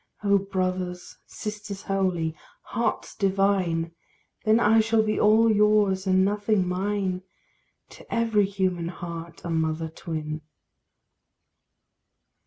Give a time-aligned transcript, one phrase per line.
[0.23, 1.15] Oh brothers!
[1.27, 2.35] sisters holy!
[2.63, 3.91] hearts divine!
[4.43, 7.21] Then I shall be all yours, and nothing mine
[7.89, 10.41] To every human heart a mother twin.